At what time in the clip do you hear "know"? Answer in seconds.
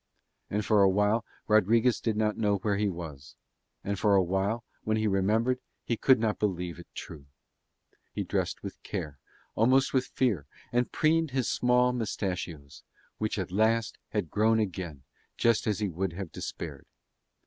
2.35-2.55